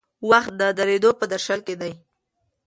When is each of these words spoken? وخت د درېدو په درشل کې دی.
وخت 0.29 0.51
د 0.61 0.61
درېدو 0.77 1.11
په 1.19 1.25
درشل 1.31 1.59
کې 1.67 1.75
دی. 1.81 1.93